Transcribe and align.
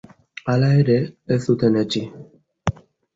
Hala 0.53 0.69
ere, 0.83 0.95
ez 1.35 1.37
zuten 1.49 1.77
etsi. 1.83 2.01